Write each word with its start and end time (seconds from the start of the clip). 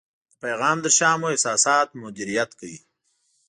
د 0.29 0.33
پیغام 0.43 0.77
تر 0.83 0.91
شا 0.97 1.11
مو 1.19 1.27
احساسات 1.33 1.87
مدیریت 2.03 2.51
کړئ. 2.59 2.75